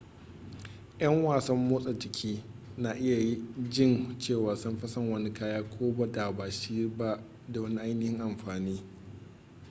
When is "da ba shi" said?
6.11-6.91